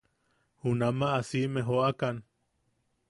Junama 0.61 1.09
siʼime 1.27 1.61
joʼakan. 1.67 2.15